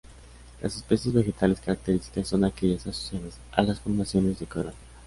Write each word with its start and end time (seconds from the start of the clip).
Las 0.63 0.75
especies 0.77 1.13
vegetales 1.13 1.59
características 1.59 2.27
son 2.29 2.43
aquellas 2.43 2.87
asociadas 2.87 3.37
a 3.51 3.61
las 3.61 3.79
formaciones 3.81 4.39
de 4.39 4.47
coirón. 4.47 4.73